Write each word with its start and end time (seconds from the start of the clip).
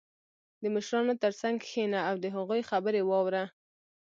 •د 0.61 0.63
مشرانو 0.75 1.13
تر 1.23 1.31
څنګ 1.41 1.55
کښېنه 1.65 1.99
او 2.09 2.15
د 2.23 2.25
هغوی 2.35 2.61
خبرې 2.69 3.01
واوره. 3.05 3.43